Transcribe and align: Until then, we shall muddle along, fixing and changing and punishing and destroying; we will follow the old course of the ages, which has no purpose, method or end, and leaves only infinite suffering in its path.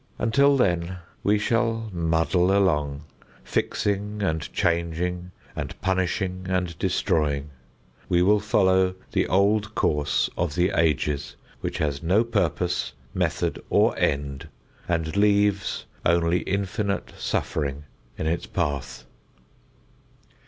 Until 0.17 0.57
then, 0.57 0.97
we 1.21 1.37
shall 1.37 1.91
muddle 1.93 2.49
along, 2.57 3.03
fixing 3.43 4.23
and 4.23 4.51
changing 4.51 5.29
and 5.55 5.79
punishing 5.79 6.47
and 6.49 6.75
destroying; 6.79 7.51
we 8.09 8.23
will 8.23 8.39
follow 8.39 8.95
the 9.11 9.27
old 9.27 9.75
course 9.75 10.27
of 10.35 10.55
the 10.55 10.71
ages, 10.75 11.35
which 11.59 11.77
has 11.77 12.01
no 12.01 12.23
purpose, 12.23 12.93
method 13.13 13.61
or 13.69 13.95
end, 13.99 14.47
and 14.89 15.15
leaves 15.15 15.85
only 16.03 16.39
infinite 16.39 17.13
suffering 17.19 17.83
in 18.17 18.25
its 18.25 18.47
path. 18.47 19.05